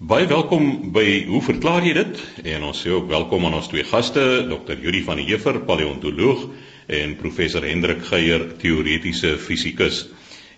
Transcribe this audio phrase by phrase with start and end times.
[0.00, 2.20] Baie welkom by Hoe verklaar jy dit?
[2.48, 4.78] En ons sê ook welkom aan ons twee gaste, Dr.
[4.80, 6.46] Yuri van der Heever, paleontoloog
[6.88, 10.06] en professor Hendrik Geier, teoretiese fisikus.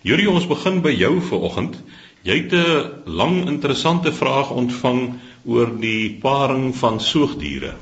[0.07, 1.75] Yuri, ons begin by jou vanoggend.
[2.23, 7.75] Jy het 'n lang interessante vraag ontvang oor die paring van soogdiere.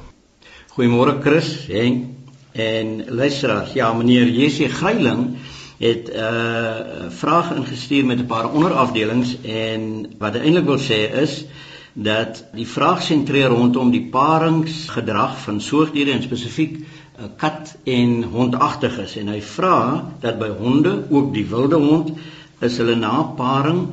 [0.73, 2.09] Goeiemôre Chris, Henk
[2.57, 3.73] en luisteraars.
[3.73, 5.37] Ja, meneer JC Greiling
[5.81, 11.45] het 'n uh, vraag ingestuur met 'n paar onderafdelings en wat eintlik wil sê is
[11.93, 19.15] dat die vraag sentreer rondom die paringsgedrag van soogdiere en spesifiek uh, kat en hondagtiges
[19.15, 22.11] en hy vra dat by honde, ook die wilde hond,
[22.59, 23.87] is hulle na paring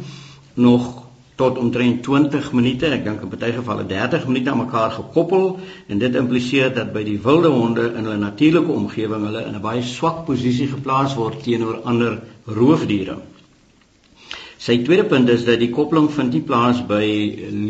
[0.55, 0.98] nog
[1.39, 5.45] tot omtrent 20 minute, ek dink in party gevalle 30 minute aan mekaar gekoppel
[5.87, 9.63] en dit impliseer dat by die wilde honde in hulle natuurlike omgewing hulle in 'n
[9.63, 13.21] baie swak posisie geplaas word teenoor ander roofdiere.
[14.59, 17.07] Sy tweede punt is dat die koppeling vind nie plaas by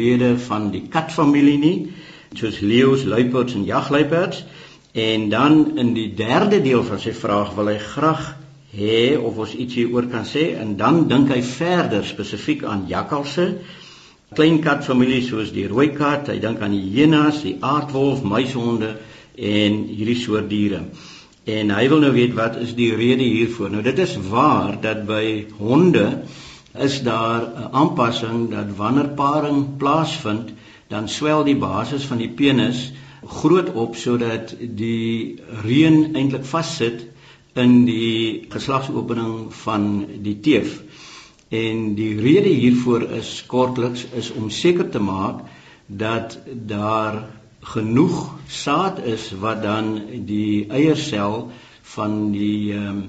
[0.01, 1.93] lede van die katfamilie nie,
[2.33, 4.45] soos leeu's, luiperds en jagluiperds.
[4.93, 8.38] En dan in die derde deel van sy vraag wil hy graag
[8.77, 13.47] hê of ons ietsie oor kan sê en dan dink hy verder spesifiek aan jakkalse,
[14.37, 18.97] klein katfamilie soos die rooi kat, hy dink aan die hyenas, die aardwolf, muishonde
[19.39, 20.83] en hierdie soort diere.
[21.49, 23.71] En hy wil nou weet wat is die rede hiervoor?
[23.73, 26.25] Nou dit is waar dat by honde
[26.77, 30.53] is daar 'n aanpassing dat wanneer paring plaasvind,
[30.89, 32.93] dan swel die basis van die penis
[33.25, 37.07] groot op sodat die reën eintlik vassit
[37.59, 39.89] in die geslagsopening van
[40.25, 40.79] die teef.
[41.49, 45.47] En die rede hiervoor is kortliks is om seker te maak
[45.87, 47.25] dat daar
[47.73, 49.95] genoeg saad is wat dan
[50.29, 51.49] die eiersel
[51.95, 53.07] van die ehm um,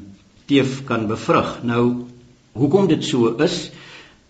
[0.49, 1.59] teef kan bevrug.
[1.61, 2.05] Nou
[2.57, 3.69] hoekom dit so is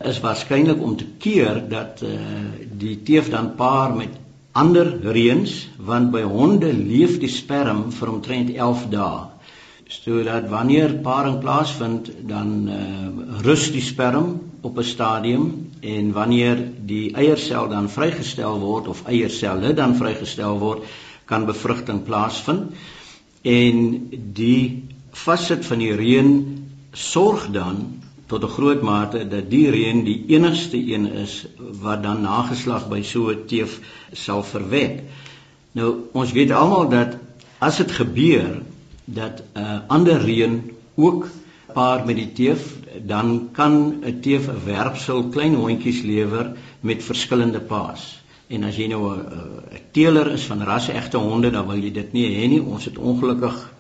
[0.04, 2.10] is waarskynlik om te keer dat uh,
[2.82, 4.18] die teef dan paar met
[4.52, 9.29] ander reëns want by honde leef die sperm vir omtrent 11 dae
[9.90, 15.46] sodat wanneer paring plaasvind dan uh, rus die sperm op 'n stadium
[15.82, 20.86] en wanneer die eiersel dan vrygestel word of eierselle dan vrygestel word
[21.26, 22.74] kan bevrugting plaasvind
[23.42, 26.32] en die vassit van die reën
[26.94, 32.22] sorg dan tot 'n groot mate dat die reën die enigste een is wat dan
[32.22, 33.80] nageslag by so 'n teef
[34.14, 35.04] sal verwek.
[35.72, 37.18] Nou ons weet almal dat
[37.58, 38.62] as dit gebeur
[39.14, 41.28] dat 'n uh, ander reën ook
[41.74, 47.60] paar met die teef dan kan 'n teef 'n werpsel klein hondjies lewer met verskillende
[47.60, 48.24] paas.
[48.48, 49.22] En as jy nou 'n
[49.92, 52.62] teeler is van rasse egte honde, dan wil jy dit nie hê nie.
[52.62, 53.74] Ons het ongelukkig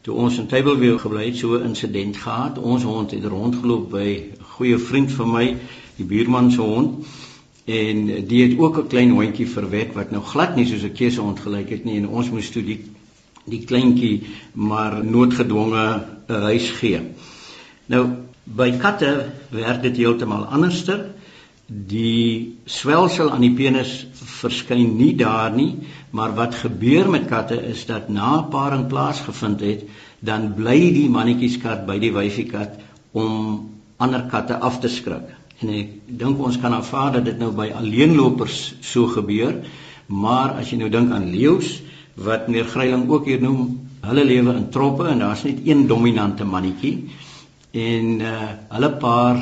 [0.00, 2.58] toe ons in Tableview gebly het, so 'n insident gehad.
[2.58, 5.56] Ons hond het rondgeloop by 'n goeie vriend van my,
[5.96, 7.06] die buurman se hond.
[7.64, 11.40] En die het ook 'n klein hondjie verwek wat nou glad nie soos 'n keusehond
[11.40, 12.80] gelyk het nie en ons moes toe die
[13.44, 14.22] die kleintjie
[14.54, 15.86] maar noodgedwonge
[16.28, 17.00] 'n huis gee.
[17.86, 18.04] Nou
[18.44, 21.06] by katte werk dit heeltemal anderster.
[21.66, 25.78] Die swelsel aan die penis verskyn nie daar nie,
[26.10, 29.84] maar wat gebeur met katte is dat na paring plaasgevind het,
[30.20, 32.80] dan bly die mannetjieskat by die wyfiekat
[33.12, 35.30] om ander katte af te skrik.
[35.62, 39.62] En ek dink ons kan aanvaar dat dit nou by alleenlopers so gebeur,
[40.06, 41.80] maar as jy nou dink aan leeu's,
[42.14, 46.44] wat meneer Greiling ook hier noem, hulle lewe in troppe en daar's net een dominante
[46.44, 47.10] mannetjie
[47.72, 49.38] en uh hulle paar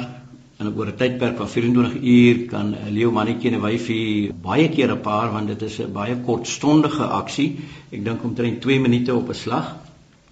[0.60, 4.32] in 'n oor 'n tydperk van 24 uur kan 'n leeu mannetjie en 'n wyfie
[4.32, 7.58] baie keer 'n paar want dit is 'n baie kortstondige aksie.
[7.90, 9.76] Ek dink omtrent 2 minute op 'n slag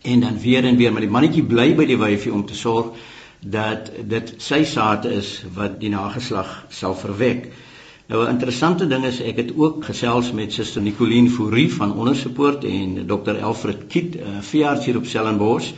[0.03, 2.87] en dan weer en weer maar die mannetjie bly by die wyfie om te sorg
[3.41, 7.53] dat dit sy saad is wat die nageslag sal verwek.
[8.09, 12.65] Nou 'n interessante ding is ek het ook gesels met Suster Nicoline Fourie van Ondersupport
[12.65, 15.73] en Dr Alfred Kiet, 'n veearts hier op Stellenbosch.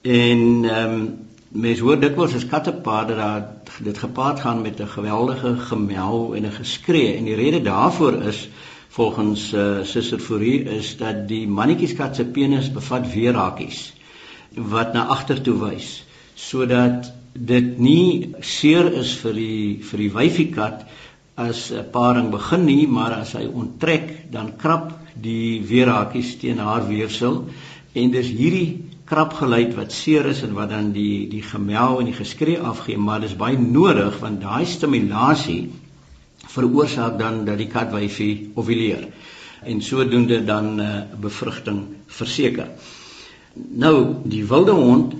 [0.00, 1.18] En ehm um,
[1.48, 6.52] mens hoor dikwels as kattepaade dat dit gepaard gaan met 'n geweldige gemel en 'n
[6.52, 8.48] geskree en die rede daarvoor is
[8.88, 13.92] volgens uh, Suster Fourie is dat die mannetjieskat se penis bevat weerhakies
[14.54, 16.04] wat na agtertoe wys
[16.34, 20.86] sodat dit nie seer is vir die vir die wyfiekat
[21.36, 26.86] as 'n paring begin nie, maar as hy onttrek, dan krap die weerhakies teen haar
[26.88, 27.46] weefsel
[27.94, 32.16] en dis hierdie krapgeluid wat seer is en wat dan die die gemel en die
[32.16, 35.70] geskree afgee, maar dis baie nodig want daai stimulasie
[36.54, 39.08] veroorsaak dan dat die katwyfie ovuleer
[39.64, 42.68] en sodoende dan 'n uh, eh, bevrugting verseker.
[43.54, 45.14] Nou, die wilde hond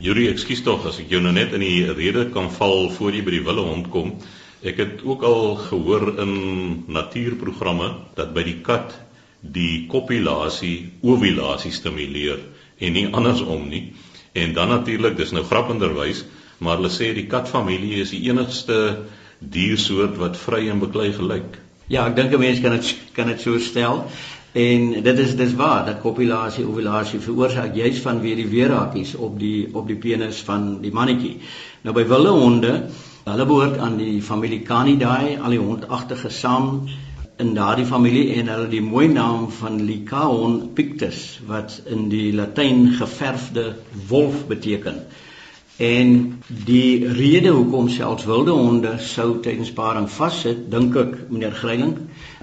[0.00, 3.20] Juri, ekskuus tog as ek jou nou net in die rede kan val voor jy
[3.22, 4.14] by die wilde hond kom.
[4.60, 8.92] Ek het ook al gehoor in natuurprogramme dat by die kat
[9.40, 12.42] die kopulasie ovulasie stimuleer
[12.78, 13.94] en nie andersom nie.
[14.36, 16.24] En dan natuurlik, dis nou grappenderwys,
[16.60, 18.76] maar hulle sê die katfamilie is die enigste
[19.40, 21.56] diersoort wat vry en beklei gelyk.
[21.88, 24.04] Ja, ek dink 'n mens kan dit kan dit so stel.
[24.52, 29.38] En dit is dis waar dat kopulasie ovulasie veroorsaak juis van weer die weerhakies op
[29.38, 31.38] die op die penis van die mannetjie.
[31.82, 32.72] Nou by wilde honde,
[33.30, 36.88] hulle behoort aan die familie Canidae, al die hondagtige saam
[37.40, 42.90] in daardie familie en hulle die mooi naam van Lycaon pictus wat in die Latyn
[42.98, 43.64] geverfde
[44.08, 45.00] wolf beteken.
[45.80, 46.10] En
[46.66, 51.94] die rede hoekom selfs wilde honde sou tydens paring vassit, dink ek meneer Greiling,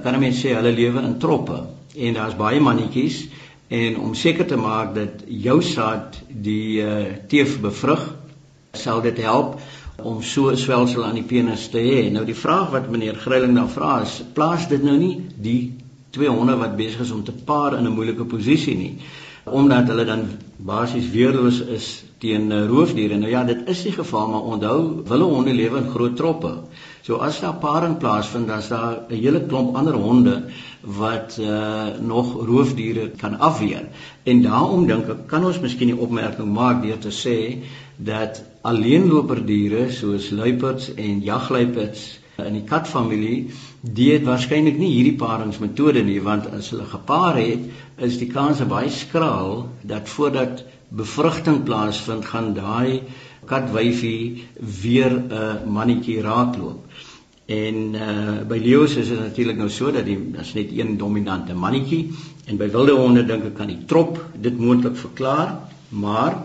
[0.01, 1.59] kan mense sê hulle lewe in troppe
[1.97, 3.27] en daar's baie mannetjies
[3.69, 8.07] en om seker te maak dat jou saad die uh, teef bevrug,
[8.73, 9.59] sal dit help
[10.03, 12.11] om so 'n swelsel aan die penis te hê.
[12.11, 15.75] Nou die vraag wat meneer Greiling dan vra is, plaas dit nou nie die
[16.09, 18.97] twee honde wat besig is om te paar in 'n moeilike posisie nie,
[19.43, 20.27] omdat hulle dan
[20.57, 23.17] basies weerloos is teen roofdiere.
[23.17, 26.53] Nou ja, dit is die geval, maar onthou, wilde honde lewe in groot troppe.
[27.07, 30.43] So as daar paring plaasvind, dan is daar 'n hele klomp ander honde
[30.81, 33.85] wat uh, nog roofdiere kan afweer.
[34.23, 37.63] En daarom dink ek kan ons miskien 'n opmerking maak deur te sê
[37.95, 43.51] dat alleenloperdiere soos luiperds en jagluiperds in die katfamilie
[43.81, 48.89] dit waarskynlik nie hierdie paringsmetode nie want as hulle gepaar het is die kans baie
[48.89, 53.01] skraal dat voordat bevrugting plaasvind gaan daai
[53.47, 54.43] katwyfie
[54.81, 56.83] weer 'n uh, mannetjie raakloop.
[57.45, 61.53] En uh, by leeu's is dit natuurlik nou so dat die as net een dominante
[61.53, 62.11] mannetjie
[62.45, 65.59] en by wilde honde dink ek kan die trop dit moontlik verklaar,
[65.89, 66.35] maar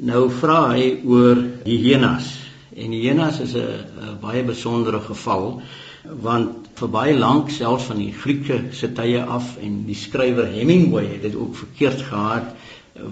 [0.00, 1.36] Nou vra hy oor
[1.66, 2.30] hyenas.
[2.72, 5.60] En hyenas is 'n baie besondere geval
[6.02, 11.04] want vir baie lank selfs van die Grieke se tye af en die skrywer Hemingway
[11.06, 12.56] het dit ook verkeerd gehad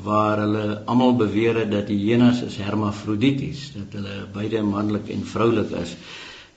[0.02, 5.24] waar hulle almal beweer het dat die hyenas is hermafrodities, dat hulle beide manlik en
[5.26, 5.96] vroulik is.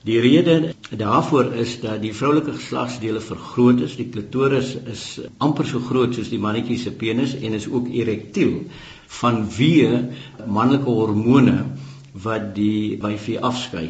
[0.04, 5.04] Die rede daarvoor is dat die vroulike geslagsdele vergroot is, die klitoris is
[5.38, 8.58] amper so groot soos die mannetjie se penis en is ook erektiel
[9.20, 10.02] vanweë
[10.44, 11.56] manlike hormone
[12.26, 13.88] wat die wyfie afskei.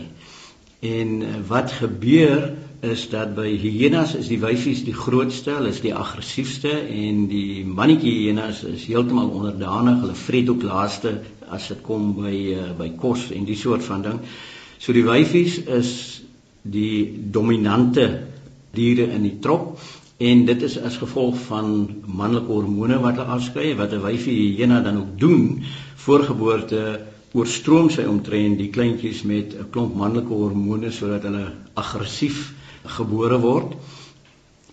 [0.84, 1.18] En
[1.48, 2.52] wat gebeur
[2.84, 7.64] is dat by hyenas is die wyfies die grootste, hulle is die aggressiefste en die
[7.64, 10.02] mannetjie hyenas is heeltemal onderdanig.
[10.02, 11.16] Hulle vreet ook laaste
[11.48, 14.20] as dit kom by uh, by kos en die soort van ding.
[14.78, 15.90] So die wyfies is
[16.62, 18.08] die dominante
[18.74, 19.78] diere in die trop
[20.24, 21.72] en dit is as gevolg van
[22.06, 25.62] manlike hormone wat hulle afskei wat 'n wyfie hyena dan ook doen
[26.04, 27.00] voor geboorte
[27.32, 32.52] oorstroom sy omtrent die kleintjies met 'n klomp manlike hormone sodat hulle aggressief
[32.84, 33.76] gebore word.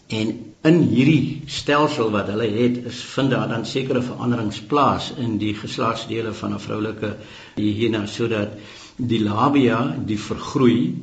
[0.08, 0.32] En
[0.62, 5.54] in hierdie stelsel wat hulle het is vind daar dan sekere veranderings plaas in die
[5.58, 7.16] geslagsdele van 'n vroulike
[7.56, 8.58] hyena sodat
[8.98, 11.02] die labia die vergroei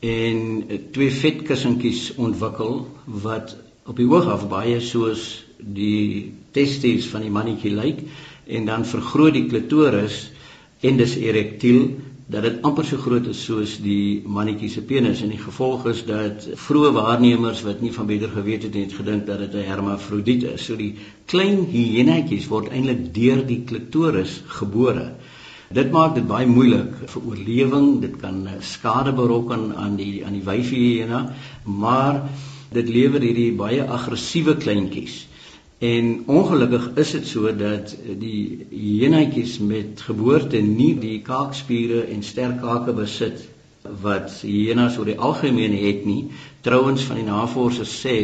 [0.00, 0.40] en
[0.92, 3.56] twee vetkussentjies ontwikkel wat
[3.86, 8.02] op die oog af baie soos die testes van die mannetjie lyk
[8.46, 10.30] en dan vergroot die klitoris
[10.80, 11.88] en dis erektiel
[12.26, 16.00] dat dit amper so groot is soos die mannetjie se penis en die gevolg is
[16.08, 20.42] dat vroeë waarnemers wat nie van beter geweet het het gedink dat dit 'n hermafrodiet
[20.42, 20.64] is.
[20.64, 25.12] So die klein hyenetjies word eintlik deur die klitoris gebore.
[25.70, 28.00] Dit maak dit baie moeilik vir oorlewing.
[28.00, 31.32] Dit kan skade berokken aan die aan die wyfie hyena,
[31.64, 32.28] maar
[32.72, 35.26] dit lewer hierdie baie aggressiewe kleintjies.
[35.78, 42.62] En ongelukkig is dit so dat die hyenetjies met geboorte nie die kaakspiere en sterk
[42.62, 43.42] kake besit
[44.00, 46.30] wat hyenas oor die algemeen het nie.
[46.64, 48.16] Trouwens van die navorsers sê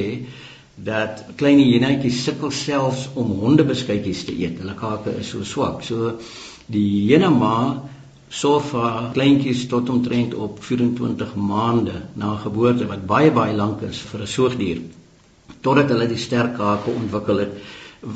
[0.81, 4.57] dat klein hyenetjies sukkel selfs om hondebeskuitjies te eet.
[4.65, 5.85] Hulle kake is so swak.
[5.85, 6.17] So
[6.73, 7.83] die hyenema
[8.33, 14.01] sorg vir kleintjies tot omtrent op 24 maande na geboorte wat baie baie lank is
[14.09, 14.81] vir 'n soogdier
[15.63, 17.59] totdat hulle die sterk hake ontwikkel het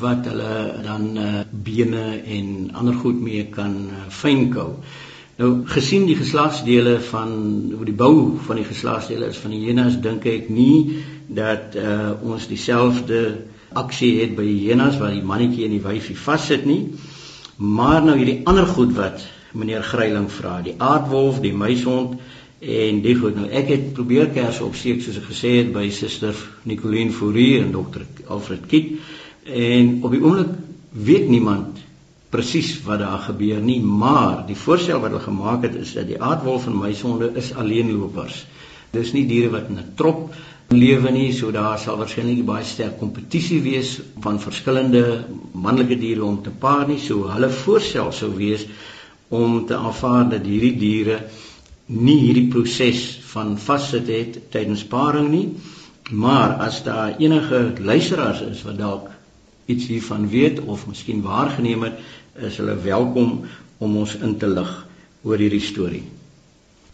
[0.03, 4.73] wat hulle dan uh, bene en ander goed mee kan uh, fynkou.
[5.37, 7.35] Nou gesien die geslagsdele van
[7.77, 12.17] hoe die bou van die geslagsdele is van die hyenas dink ek nie dat uh,
[12.25, 13.21] ons dieselfde
[13.77, 16.97] aksie het by die hyenas waar die mannetjie en die wyfie vassit nie.
[17.57, 19.23] Maar nou hierdie ander goed wat
[19.57, 22.19] meneer Greiling vra, die aardwolf, die muishond
[22.67, 23.37] en die goed.
[23.39, 26.35] Nou ek het probeer kers opseek soos ek gesê het by suster
[26.67, 28.97] Nicoline Fourie en dokter Alfred Kiet
[29.47, 30.57] en op die oomblik
[31.07, 31.79] weet niemand
[32.35, 36.19] presies wat daar gebeur nie, maar die voorstel wat hulle gemaak het is dat die
[36.19, 38.43] aardwolf en muishonde is alleenlopers.
[38.93, 40.35] Dis nie diere wat in 'n trop
[40.69, 46.43] lewe nie, so daar sal waarskynlik baie sterk kompetisie wees van verskillende manlike diere om
[46.43, 46.99] te paar nie.
[46.99, 48.67] So hulle voorstel sou wees
[49.29, 51.21] om te aanvaar dat hierdie diere
[51.87, 53.03] nie hierdie proses
[53.33, 55.47] van vassit het tydens paring nie.
[56.11, 59.11] Maar as daar enige luisteraars is wat dalk
[59.67, 62.03] iets hiervan weet of miskien waargeneem het,
[62.47, 63.47] is hulle welkom
[63.79, 64.71] om ons in te lig
[65.27, 66.05] oor hierdie storie.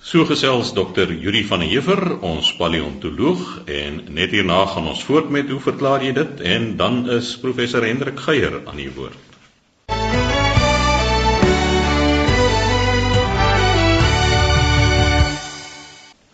[0.03, 5.29] So gesels dokter Juri van der Heever, ons paleontoloog en net hierna gaan ons voort
[5.31, 9.32] met hoe verklaar jy dit en dan is professor Hendrik Geier aan die woord.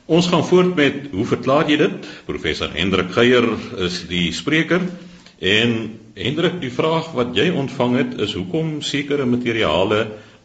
[0.09, 2.07] Ons gaan voort met hoe verklaar jy dit?
[2.25, 3.45] Professor Hendrik Geier
[3.85, 4.81] is die spreker
[5.37, 5.75] en
[6.17, 9.99] Hendrik, die vraag wat jy ontvang het is hoekom sekere materiale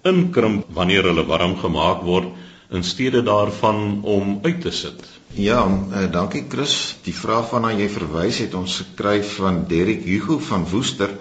[0.03, 4.99] inkrimp wanneer hulle warm gemaak word in steede daarvan om uit te sit.
[5.39, 6.97] Ja, uh, dankie Chris.
[7.07, 11.15] Die vraag waarna jy verwys het ons skryf van Derek Hugo van Woester.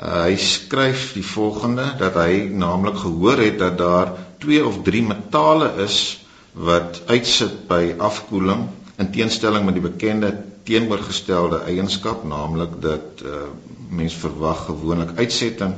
[0.00, 5.08] Uh, hy skryf die volgende dat hy naamlik gehoor het dat daar 2 of 3
[5.12, 6.23] metale is
[6.54, 8.68] wat uitsit by afkoeling
[9.02, 10.30] in teenstelling met die bekende
[10.64, 13.48] teenoorgestelde eienskap naamlik dat uh,
[13.90, 15.74] mens verwag gewoonlik uitsetting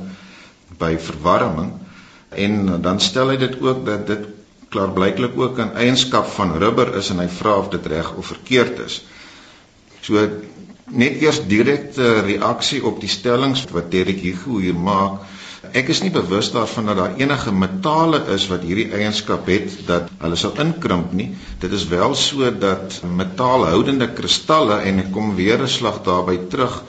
[0.77, 1.73] by verwarming
[2.29, 4.27] en dan stel hy dit ook dat dit
[4.69, 8.79] klaarblyklik ook 'n eienskap van rubber is en hy vra of dit reg of verkeerd
[8.79, 9.05] is.
[10.01, 10.27] So
[10.85, 15.21] net eers direkte reaksie op die stellings wat Derek Hugo hier maak.
[15.77, 20.09] Ek is nie bewus daarvan dat daar enige metale is wat hierdie eienskap het dat
[20.23, 21.29] hulle sal inkrimp nie.
[21.61, 26.81] Dit is wel so dat metaalhoudende kristalle en ek kom weer 'n slag daarby terug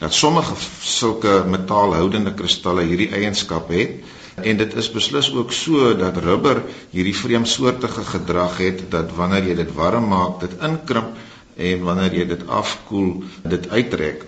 [0.00, 4.00] dat sommige sulke metaalhoudende kristalle hierdie eienskap het
[4.42, 9.54] En dit is beslis ook so dat rubber hierdie vreemsoortige gedrag het dat wanneer jy
[9.62, 11.14] dit warm maak, dit inkrimp
[11.54, 14.24] en wanneer jy dit afkoel, dit uittrek.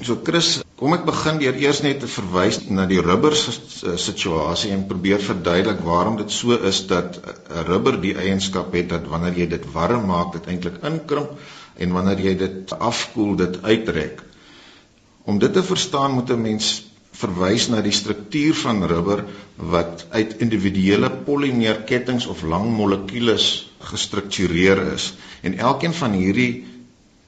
[0.00, 4.86] So Chris, kom ek begin deur eers net te verwys na die rubber situasie en
[4.90, 9.46] probeer verduidelik waarom dit so is dat 'n rubber die eienskap het dat wanneer jy
[9.48, 11.38] dit warm maak, dit eintlik inkrimp
[11.78, 14.22] en wanneer jy dit afkoel, dit uittrek.
[15.24, 19.24] Om dit te verstaan moet 'n mens verwys na die struktuur van rubber
[19.56, 25.12] wat uit individuele polimeerkettinge of lang molekules gestruktureer is.
[25.42, 26.64] En elkeen van hierdie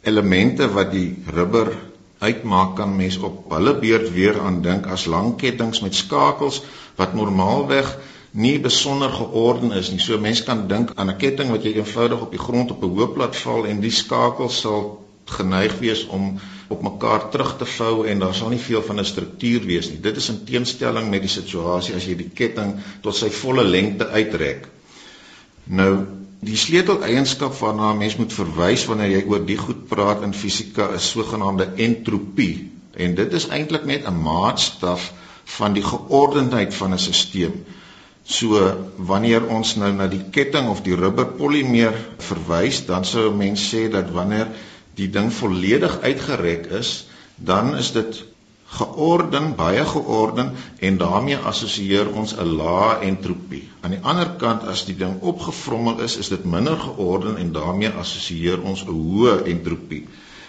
[0.03, 1.73] elemente wat die rubber
[2.19, 6.63] uitmaak kan mens op hulle beurt weer aan dink as lang kettinge met skakels
[6.97, 7.99] wat normaalweg
[8.31, 10.01] nie besonder georden is nie.
[10.01, 12.91] So mense kan dink aan 'n ketting wat jy eenvoudig op die grond op 'n
[12.97, 18.07] hoë plat val en die skakels sal geneig wees om op mekaar terug te vou
[18.07, 20.01] en daar sal nie veel van 'n struktuur wees nie.
[20.01, 24.09] Dit is in teenstelling met die situasie as jy die ketting tot sy volle lengte
[24.09, 24.69] uitrek.
[25.65, 26.07] Nou,
[26.45, 30.89] die sleuteleienskap waarna 'n mens moet verwys wanneer jy oor die goed praat in fisika
[30.95, 35.13] is sogenaamde entropie en dit is eintlik net 'n maatstaf
[35.45, 37.53] van die geordendheid van 'n stelsel.
[38.25, 38.61] So
[38.97, 43.91] wanneer ons nou na die ketting of die rubberpolimeer verwys, dan sou 'n mens sê
[43.91, 44.49] dat wanneer
[44.95, 48.25] die ding volledig uitgerek is, dan is dit
[48.67, 53.69] georden, baie georden en daarmee assosieer ons 'n lae entropie.
[53.81, 57.89] Aan die ander kant as die ding opgevrommel is, is dit minder georden en daarmee
[57.89, 60.07] assosieer ons 'n hoë entropie.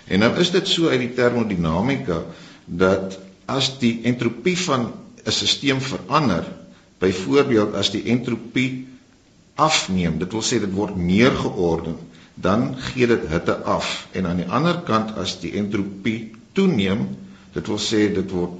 [0.07, 2.23] En nou is dit so uit die termodinamika
[2.65, 4.91] dat as die entropie van
[5.25, 6.45] 'n stelsel verander,
[6.99, 8.87] byvoorbeeld as die entropie
[9.55, 11.95] afneem, dit wil sê dit word meer georden,
[12.33, 17.07] dan gee dit hitte af en aan die ander kant as die entropie toeneem,
[17.55, 18.59] dit wil sê dit word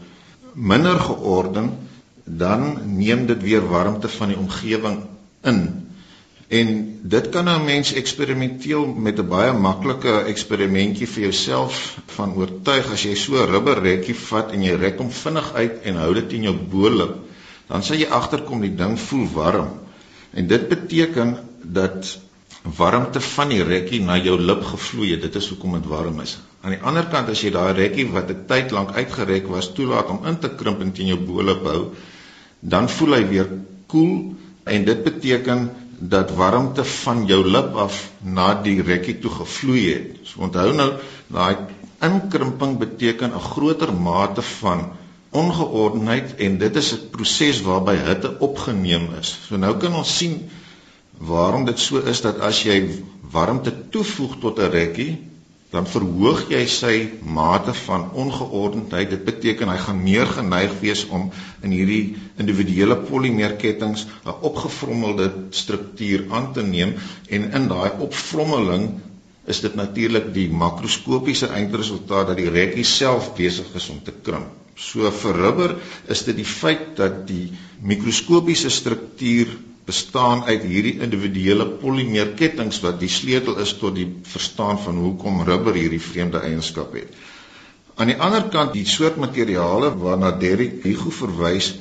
[0.55, 1.73] minder georden,
[2.23, 5.01] dan neem dit weer warmte van die omgewing
[5.43, 5.59] in.
[6.47, 6.69] En
[7.01, 13.03] dit kan 'n mens eksperimenteel met 'n baie maklike eksperimentjie vir jouself van oortuig as
[13.03, 16.43] jy so 'n rubberrekkie vat en jy rek hom vinnig uit en hou dit in
[16.43, 17.15] jou bolop,
[17.67, 19.69] dan sal jy agterkom die ding voel warm.
[20.33, 22.17] En dit beteken dat
[22.65, 25.21] warmte van die rekkie na jou lip gevloei het.
[25.27, 26.37] Dit is hoekom dit warm is.
[26.65, 30.09] Aan die ander kant as jy daai rekkie wat 'n tyd lank uitgerek was toelaat
[30.09, 31.81] om in te krimp en teen jou bolop hou,
[32.59, 33.49] dan voel hy weer
[33.87, 35.69] koel en dit beteken
[35.99, 40.17] dat warmte van jou lip af na die rekkie toe gevloei het.
[40.23, 40.91] So onthou nou,
[41.27, 41.55] daai
[42.01, 44.91] inkrimping beteken 'n groter mate van
[45.31, 49.39] ongeordenheid en dit is 'n proses waarby hitte opgeneem is.
[49.47, 50.49] So nou kan ons sien
[51.17, 52.81] waarom dit so is dat as jy
[53.31, 55.13] warmte toevoeg tot 'n rekkie,
[55.75, 56.93] dan verhoog jy sy
[57.35, 59.09] mate van ongeordendheid.
[59.09, 61.31] Dit beteken hy gaan meer geneig wees om
[61.61, 66.95] in hierdie individuele polimeerkettinge 'n opgevrommelde struktuur aan te neem
[67.29, 68.89] en in daai opvrommeling
[69.45, 74.47] is dit natuurlik die makroskopiese eindresultaat dat die rekkie self besig is om te krimp.
[74.75, 75.75] So vir rubber
[76.07, 79.47] is dit die feit dat die mikroskopiese struktuur
[79.85, 85.77] bestaan uit hierdie individuele polimeerkettinge wat die sleutel is tot die verstaan van hoekom rubber
[85.77, 87.13] hierdie vreemde eienskap het.
[87.95, 91.75] Aan die ander kant, die soort materiale waarna Derek Hugo verwys,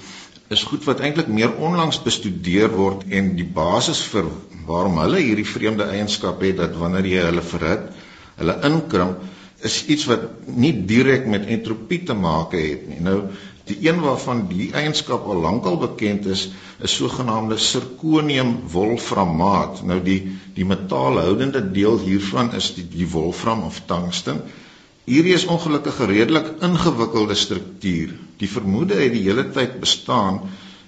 [0.52, 4.28] is goed wat eintlik meer onlangs bestudeer word en die basis vir
[4.68, 7.88] waarom hulle hierdie vreemde eienskap het dat wanneer jy hulle verhit,
[8.36, 9.24] hulle inkrimp,
[9.64, 10.28] is iets wat
[10.60, 13.00] nie direk met entropie te maak het nie.
[13.00, 13.18] Nou
[13.64, 16.48] Die een waarvan die eienskap al lankal bekend is,
[16.84, 19.82] is sogenaamde sirkonium wolframaat.
[19.88, 20.20] Nou die
[20.54, 24.42] die metaalhoudende deel hiervan is die, die wolfram of tungsten.
[25.08, 28.14] Hierdie is ongelukkig 'n redelik ingewikkelde struktuur.
[28.38, 30.40] Die vermoede het die hele tyd bestaan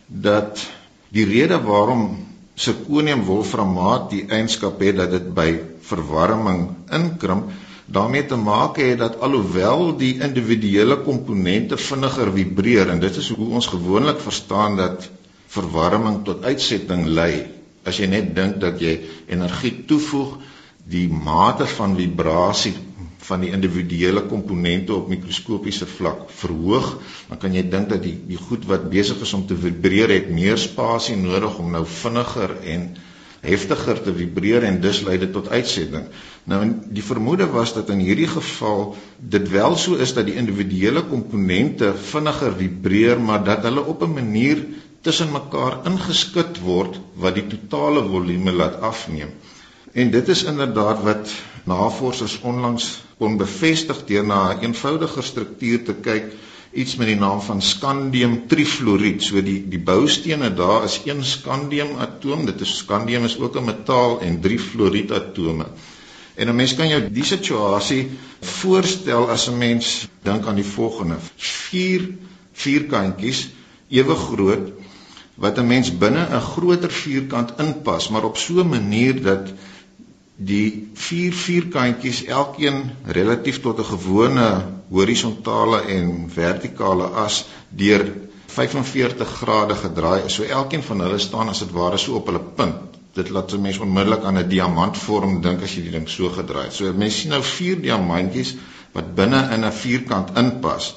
[0.06, 0.66] dat
[1.08, 5.50] die rede waarom sirkonium wolframaat die eienskap het dat dit by
[5.80, 7.50] verwarming inkrimp
[7.86, 13.50] daarmee te maak het dat alhoewel die individuele komponente vinniger vibreer en dit is hoe
[13.60, 15.08] ons gewoonlik verstaan dat
[15.56, 17.46] verwarming tot uitsetting lei
[17.86, 18.98] as jy net dink dat jy
[19.30, 20.36] energie toevoeg
[20.86, 22.74] die mate van vibrasie
[23.26, 26.92] van die individuele komponente op mikroskopiese vlak verhoog
[27.30, 30.30] dan kan jy dink dat die die goed wat besig is om te vibreer het
[30.30, 32.90] meer spasie nodig om nou vinniger en
[33.46, 36.08] heftiger te vibreer en dus lei dit tot uitsetting.
[36.50, 36.60] Nou
[36.92, 41.92] die vermoede was dat in hierdie geval dit wel so is dat die individuele komponente
[42.10, 44.64] vinniger vibreer, maar dat hulle op 'n manier
[45.06, 49.30] tussen mekaar ingeskit word wat die totale volume laat afneem.
[49.94, 51.30] En dit is inderdaad wat
[51.70, 52.88] navorsers onlangs
[53.20, 56.26] kon bevestig deur na 'n eenvoudiger struktuur te kyk
[56.82, 59.22] iets met die naam van skandium trifluoried.
[59.22, 62.44] So die die boustene daar is een skandium atoom.
[62.46, 65.66] Dit is skandium is ook 'n metaal en drie fluoried atome.
[66.34, 68.10] En 'n mens kan jou die situasie
[68.40, 72.08] voorstel as 'n mens dink aan die volgende: vier
[72.52, 73.48] vierkantjies
[73.88, 74.72] ewe groot
[75.36, 79.52] wat 'n mens binne 'n groter vierkant inpas, maar op so 'n manier dat
[80.36, 88.04] die vier vierkantjies elkeen relatief tot 'n gewone horisontale en vertikale as deur
[88.46, 90.34] 45 grade gedraai is.
[90.34, 92.74] So elkeen van hulle staan as dit ware so op hulle punt.
[93.12, 96.64] Dit laat 'n mens onmiddellik aan 'n diamantvorm dink as jy die ding so gedraai
[96.64, 96.74] het.
[96.74, 98.56] So mense sien nou vier diamantjies
[98.92, 100.96] wat binne in 'n vierkant inpas.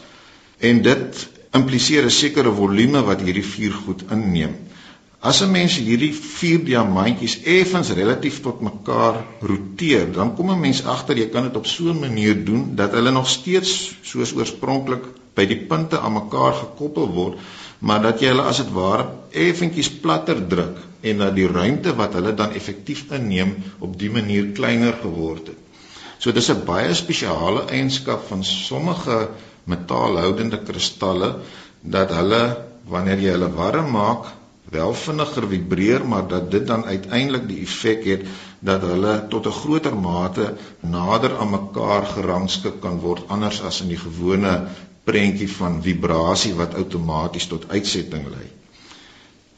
[0.58, 4.56] En dit impliseer 'n sekere volume wat hierdie vier goed inneem.
[5.20, 10.86] As 'n mens hierdie vier diamantjies effens relatief tot mekaar roteer, dan kom 'n mens
[10.86, 15.04] agter jy kan dit op so 'n manier doen dat hulle nog steeds soos oorspronklik
[15.36, 17.38] by die punte aan mekaar gekoppel word,
[17.80, 22.14] maar dat jy hulle as dit ware effentjies platter druk en dat die ruimte wat
[22.14, 25.58] hulle dan effektief inneem op die manier kleiner geword het.
[26.20, 29.30] So dis 'n baie spesiale eienskap van sommige
[29.74, 31.30] metaalhoudende kristalle
[31.96, 32.44] dat hulle
[32.94, 34.30] wanneer jy hulle warm maak
[34.74, 38.26] wel vinniger vibreer maar dat dit dan uiteindelik die effek het
[38.60, 43.88] dat hulle tot 'n groter mate nader aan mekaar gerangskik kan word anders as in
[43.88, 44.54] die gewone
[45.04, 48.48] prentjie van vibrasie wat outomaties tot uitsetting lei.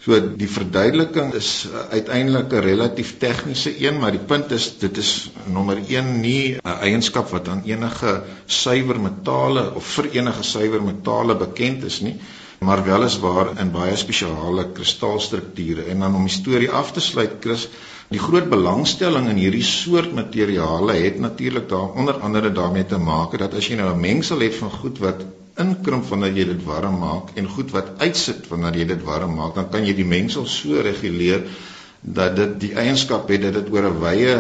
[0.01, 5.31] So die verduideliking is uiteindelik 'n relatief tegniese een, maar die punt is dit is
[5.45, 11.35] nommer 1 nie 'n eienskap wat aan enige suiwer metale of vir enige suiwer metale
[11.35, 12.15] bekend is nie
[12.61, 15.87] maar weliswaar in baie spesiale kristalstrukture.
[15.89, 17.67] En dan om die storie af te sluit Chris
[18.13, 23.37] die groot belangstelling in hierdie soort materiale het natuurlik daar onder andere daarmee te maak
[23.39, 25.25] dat as jy nou 'n mengsel het van goed wat
[25.63, 29.55] inkrimp wanneer jy dit warm maak en goed wat uitsit wanneer jy dit warm maak
[29.59, 31.45] dan kan jy die mengsel so reguleer
[32.01, 34.35] dat dit die eienskap het dat dit oor 'n wye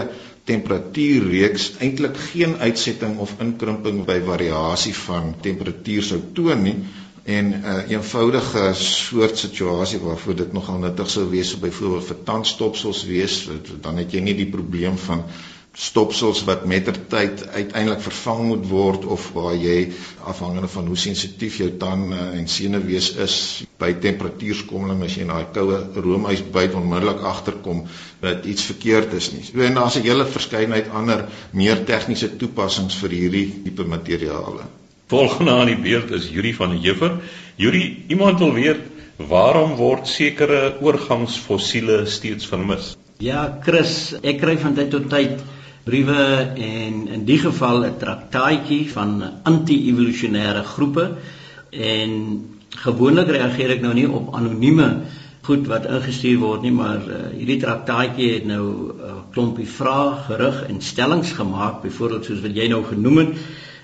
[0.49, 6.77] temperatuurreeks eintlik geen uitsetting of inkrimping by variasie van temperatuur sou toon nie
[7.23, 13.05] en 'n uh, eenvoudige soort situasie waarvoor dit nogal nuttig sou wees byvoorbeeld vir tandstopsels
[13.05, 13.49] wees
[13.81, 15.23] dan het jy nie die probleem van
[15.71, 19.93] stopsels wat mettertyd uiteindelik vervang moet word of waar jy
[20.27, 23.35] afhangende van hoe sensitief jou tande en senuwees is
[23.79, 27.85] by temperatuurskommeling as jy na 'n koue roomys byt onmiddellik agterkom
[28.19, 29.43] dat iets verkeerd is nie.
[29.43, 34.67] So en daar's 'n hele verskeidenheid ander meer tegniese toepassings vir hierdie tipe materiale.
[35.07, 37.21] Volgende aan die beurt is Yuri van der Heever.
[37.55, 38.79] Yuri, iemand wil weet
[39.17, 42.97] waarom word sekere oorgangsfossiele steeds vermis?
[43.19, 45.41] Ja, Chris, ek kry van tyd tot tyd
[45.91, 46.23] briewe
[46.55, 51.09] en in die geval 'n traktaatjie van anti-evolusionêre groepe
[51.71, 52.11] en
[52.83, 54.87] gewoonlik reageer ek nou nie op anonieme
[55.41, 60.15] goed wat ingestuur word nie, maar uh, hierdie traktaatjie het nou 'n uh, klompie vrae
[60.27, 63.33] gerig en stellings gemaak, byvoorbeeld soos wat jy nou genoem het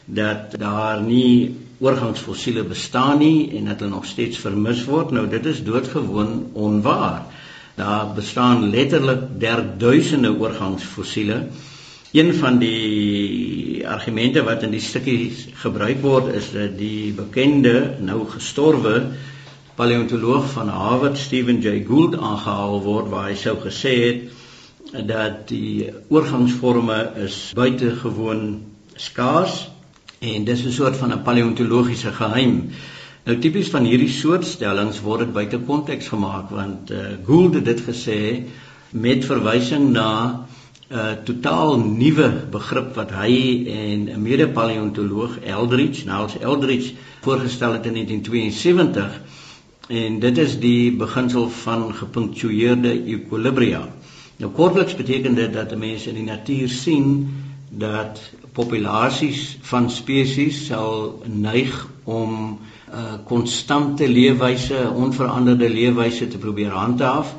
[0.06, 5.12] dat daar nie oorgangsfossiele bestaan nie en dat hulle nog steeds vermis word.
[5.12, 7.22] Nou dit is doodgewoon onwaar.
[7.76, 11.48] Daar bestaan letterlik derduisende oorgangsfossiele.
[12.12, 18.22] Een van die argumente wat in die stukkies gebruik word is dat die bekende nou
[18.32, 19.02] gestorwe
[19.76, 25.92] paleontoloog van Harvard Stephen Jay Gould aangehaal word waar hy sou gesê het dat die
[26.08, 28.64] oorgangsforme is buitengewoon
[28.96, 29.68] skaars
[30.24, 32.70] en dis 'n soort van 'n paleontologiese geheim.
[33.26, 37.66] Nou tipies van hierdie soort stellings word dit buite konteks gemaak want uh, Gould het
[37.66, 38.44] dit gesê
[38.92, 40.47] met verwysing na
[40.92, 47.94] uh, totaal nuwe begrip wat hy en 'n mede-paleontoloog Eldridge, Niles Eldridge voorgestel het in
[47.94, 49.22] 1972
[49.88, 53.86] En dit is die beginsel van gepunktueerde equilibria.
[54.38, 57.30] Nou kortliks beteken dit dat 'n mens in die natuur sien
[57.70, 58.20] dat
[58.52, 62.60] populasies van spesies sal neig om 'n
[62.94, 67.36] uh, konstante leefwyse, onveranderde leefwyse te probeer handhaaf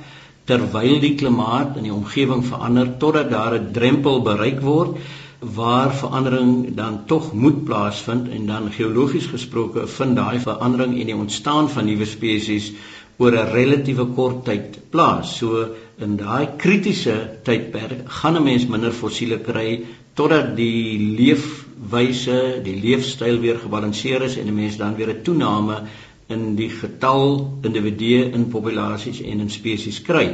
[0.48, 4.96] terwyl die klimaat in die omgewing verander totdat daar 'n drempel bereik word
[5.40, 11.20] waar verandering dan tog moet plaasvind en dan geologies gesproke vind daai verandering en die
[11.24, 12.72] ontstaan van nuwe spesies
[13.18, 15.37] oor 'n relatiewe kort tyd plaas.
[15.38, 19.84] So in daai kritiese tydperk gaan 'n mens minder fossiele kry
[20.14, 25.82] totdat die leefwyse, die leefstyl weer gebalanseer is en 'n mens dan weer 'n toename
[26.28, 30.26] in die getal individue in populasies en in spesies kry.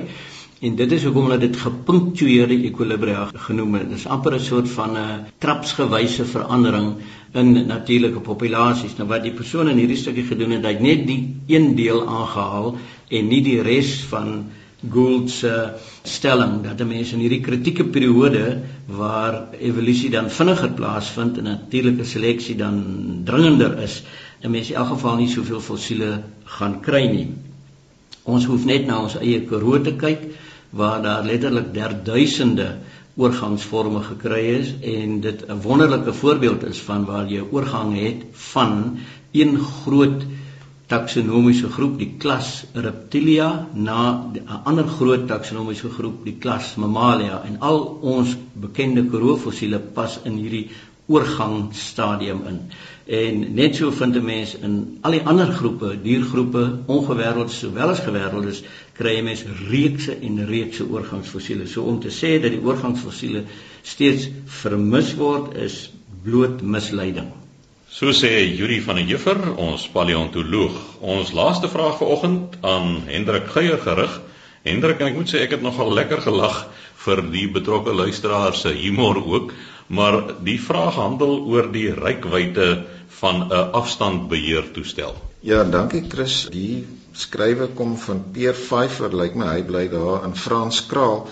[0.65, 3.89] En dit is hoekom hulle dit gepunktueerde ekwilibria genoem het.
[3.91, 6.95] Dit is amper 'n soort van 'n trapsgewyse verandering
[7.33, 8.97] in natuurlike populasies.
[8.97, 12.07] Nou wat die persoon in hierdie stukkie gedoen het, hy het net die een deel
[12.09, 12.77] aangehaal
[13.09, 14.51] en nie die res van
[14.91, 21.39] Gould se stelling dat 'n mens in hierdie kritieke periode waar evolusie dan vinniger plaasvind
[21.39, 22.85] en natuurlike seleksie dan
[23.25, 24.03] dringender is,
[24.45, 27.29] 'n mens in elk geval nie soveel fossiele gaan kry nie.
[28.25, 30.27] Ons hoef net na ons eie Karoo te kyk
[30.71, 32.69] waar daar letterlik derduisende
[33.17, 38.99] oorgangsvorme gekry is en dit 'n wonderlike voorbeeld is van waar jy oorgang het van
[39.33, 40.25] een groot
[40.87, 44.01] taksonomiese groep die klas Reptilia na
[44.35, 50.37] 'n ander groot taksonomiese groep die klas Mammalia en al ons bekende koroofossiele pas in
[50.37, 50.69] hierdie
[51.07, 52.61] oorgangsstadium in.
[53.05, 58.01] En net so vind 'n mens in al die ander groepe, diergroepe, ongewêreldes sowel as
[58.01, 58.63] gewêreldes,
[58.93, 61.67] kry jy mens reekse en reekse oorgangsfossiele.
[61.67, 63.45] So om te sê dat die oorgangsfossiele
[63.83, 65.91] steeds vermis word is
[66.23, 67.33] bloot misleiding.
[67.89, 70.81] So sê Yuri van der Heever, ons paleontoloog.
[71.01, 74.21] Ons laaste vraag vanoggend aan Hendrik Geier gerig.
[74.63, 76.67] Hendrik, en ek moet sê ek het nogal lekker gelag
[77.05, 79.53] vir die betrokke luisteraars se humor ook
[79.87, 82.85] maar die vraag handel oor die rykwyte
[83.21, 85.15] van 'n afstandbeheer toestel.
[85.41, 86.47] Ja, dankie Chris.
[86.51, 91.29] Die skrywe kom van Peer Pfeiffer, lyk my hy bly daar in Franskraal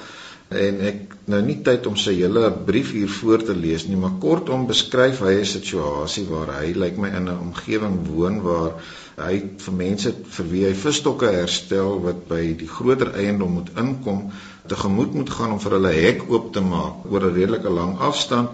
[0.53, 4.19] en ek nou nie tyd om sy hele brief hier voor te lees nie, maar
[4.21, 8.73] kortom beskryf hy 'n situasie waar hy lyk my in 'n omgewing woon waar
[9.17, 14.31] hy vir mense vir wie hy visstokke herstel wat by die groter eiendom moet inkom
[14.67, 18.51] tegemoet moet gaan om vir hulle hek oop te maak oor 'n redelike lang afstand.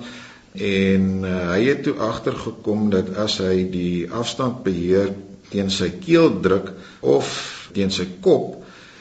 [0.54, 5.12] En uh, hy het toe agtergekom dat as hy die afstand beheer
[5.50, 7.28] teen sy keel druk of
[7.72, 8.58] teen sy kop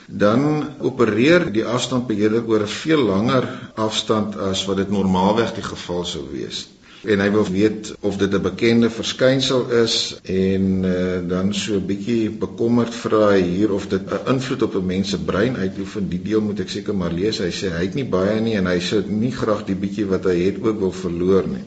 [0.07, 6.05] dan opereer die afstandbeheerder oor 'n veel langer afstand as wat dit normaalweg die geval
[6.05, 6.67] sou wees
[7.03, 11.85] en hy wil weet of dit 'n bekende verskynsel is en uh, dan so 'n
[11.85, 16.09] bietjie bekommerd vra hy hier of dit 'n invloed op 'n mens se brein uitoefen.
[16.09, 17.37] Die deel moet ek seker maar lees.
[17.37, 20.23] Hy sê hy het nie baie nie en hy sê nie graag die bietjie wat
[20.25, 21.65] hy het ook wil verloor nie.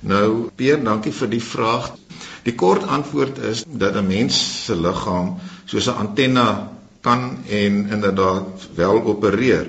[0.00, 1.92] Nou, Peer, dankie vir die vraag.
[2.44, 8.68] Die kort antwoord is dat 'n mens se liggaam soos 'n antenna kan en inderdaad
[8.74, 9.66] wel opereer.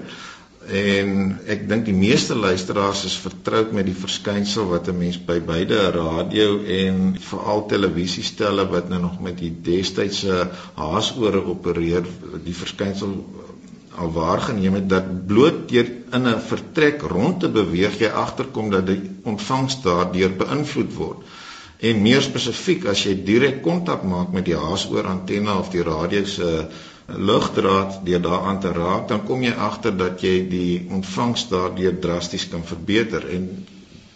[0.68, 5.40] En ek dink die meeste luisteraars is vertroud met die verskynsel wat 'n mens by
[5.40, 12.04] beide radio en veral televisiestelle wat nou nog met die destydse haasore opereer,
[12.44, 13.16] die verskynsel
[13.98, 18.86] al waargeneem het dat bloot deur in 'n vertrek rond te beweeg jy agterkom dat
[18.88, 21.18] die ontvangs daardeur beïnvloed word.
[21.80, 26.26] En meer spesifiek as jy direk kontak maak met die haasoor antenne of die radio
[26.26, 26.68] se
[27.08, 32.48] lugdraad deur daaraan te raak, dan kom jy agter dat jy die ontvangs daardeur drasties
[32.52, 33.48] kan verbeter en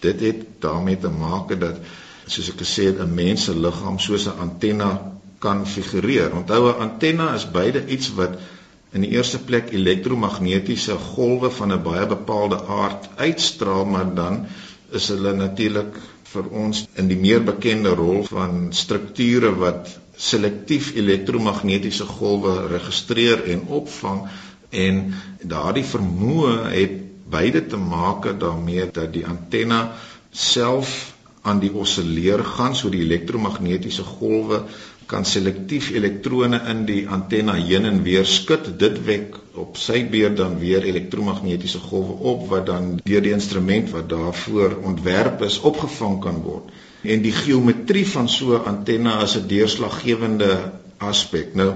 [0.04, 1.80] dit het daarmee te maak dat
[2.26, 4.92] soos ek gesê het 'n mens se liggaam soos 'n antenna
[5.40, 6.36] kan figureer.
[6.36, 8.38] Onthou 'n antenna is beide iets wat
[8.92, 14.46] in die eerste plek elektromagnetiese golwe van 'n baie bepaalde aard uitstraal, maar dan
[14.92, 15.96] is hulle natuurlik
[16.34, 19.90] vir ons in die meer bekende rol van strukture wat
[20.22, 24.26] selektief elektromagnetiese golwe registreer en opvang
[24.84, 25.02] en
[25.54, 27.00] daardie vermoë het
[27.32, 29.82] beide te maak daarmee dat die antenna
[30.32, 30.94] self
[31.42, 34.64] aan die osilleer gaan so die elektromagnetiese golwe
[35.12, 38.70] kan selektief elektrone in die antenna heen en weer skud.
[38.80, 43.92] Dit wek op sy beurt dan weer elektromagnetiese golwe op wat dan deur die instrument
[43.92, 46.70] wat daarvoor ontwerp is opgevang kan word.
[47.04, 51.56] En die geometrie van so 'n antenna is 'n deurslaggewende aspek.
[51.56, 51.74] Nou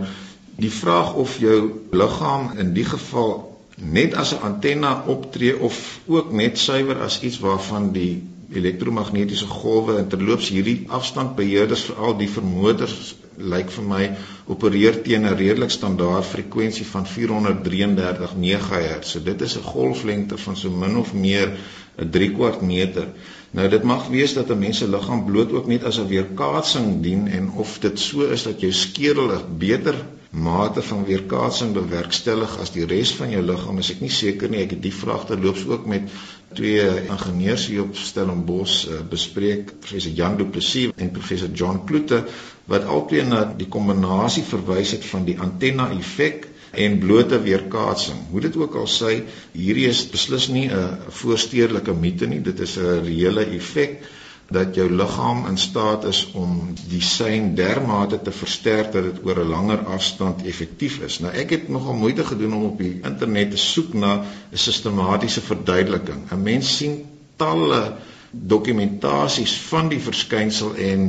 [0.55, 1.59] die vraag of jou
[1.91, 7.39] liggaam in die geval net as 'n antenna optree of ook net suiwer as iets
[7.39, 14.03] waarvan die elektromagnetiese golwe en terloops hierdie afstandbeheerders veral die vermotors lyk vir my
[14.47, 19.09] opereer teen 'n redelik standaard frekwensie van 433 MHz.
[19.11, 21.51] So dit is 'n golflengte van so min of meer
[21.97, 23.07] 'n 3 kwart meter.
[23.51, 27.01] Nou dit mag wees dat 'n mens se liggaam bloot ook net as 'n weerkaatsing
[27.01, 29.95] dien en of dit so is dat jou skedel 'n beter
[30.35, 34.63] mate van weerkaatsing bewerkstellig as die res van jou liggaam is ek nie seker nie
[34.65, 36.11] ek het die vraag terloops ook met
[36.53, 42.25] twee ingenieurs hier op Stellenbosch uh, bespreek professor Jan Du Plessis en professor John Kloete
[42.71, 48.17] wat albei na die kombinasie verwys het van die antenna effek en blote weerkaatsing.
[48.31, 49.21] Hoe dit ook al sê,
[49.53, 54.01] hierdie is beslis nie 'n voorstedelike mite nie, dit is 'n reële effek
[54.49, 59.39] dat jou liggaam in staat is om die sein dermate te versterk dat dit oor
[59.41, 61.19] 'n langer afstand effektief is.
[61.19, 65.41] Nou ek het nogal moeite gedoen om op die internet te soek na 'n sistematiese
[65.41, 66.31] verduideliking.
[66.31, 67.93] 'n Mens sien talle
[68.35, 71.05] dokumentasies van die verskynsel en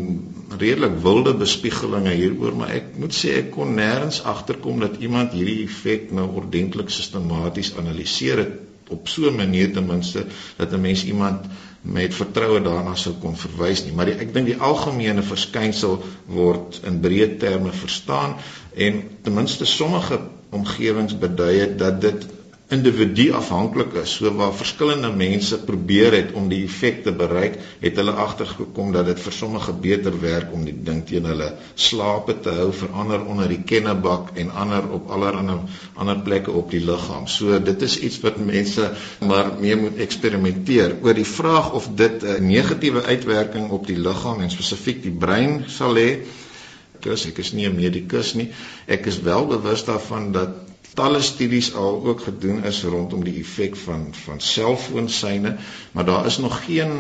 [0.59, 5.65] redelik wilde bespiegelinge hieroor, maar ek moet sê ek kon nêrens agterkom dat iemand hierdie
[5.65, 8.55] effek nou ordentlik sistematies analiseer het
[8.95, 11.47] op so 'n manier ten minste dat 'n mens iemand
[11.83, 13.93] met vertroue daarna sou kon verwys nie.
[13.93, 18.37] Maar die, ek dink die algemene verskynsel word in breë terme verstaan
[18.75, 22.27] en ten minste sommige omgewings bedui dat dit
[22.69, 24.17] individu afhanklik is.
[24.19, 29.07] So waar verskillende mense probeer het om die effek te bereik, het hulle agtergekom dat
[29.07, 33.23] dit vir sommige beter werk om die ding teen hulle slape te hou, vir ander
[33.23, 35.61] onder die kennebak en ander op allerlei
[35.95, 37.31] ander plekke op die liggaam.
[37.31, 38.91] So dit is iets wat mense
[39.23, 44.41] maar mee moet eksperimenteer oor die vraag of dit 'n negatiewe uitwerking op die liggaam
[44.41, 46.27] en spesifiek die brein sal hê.
[47.07, 48.51] Ek is nie 'n medikus nie.
[48.87, 50.66] Ek is wel bewus daarvan dat
[50.97, 55.57] talle studies al ook gedoen is rondom die effek van van selfoonsyne,
[55.93, 56.99] maar daar is nog geen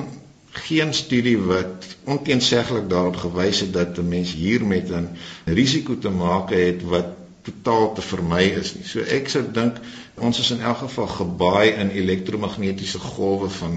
[0.56, 5.08] geen studie wat onteenseglik daarop gewys het dat 'n mens hier met 'n
[5.44, 7.06] risiko te maak het wat
[7.42, 8.84] totaal te vermy is nie.
[8.84, 9.76] So ek sou dink
[10.14, 13.74] ons is in elk geval gebaai in elektromagnetiese golwe van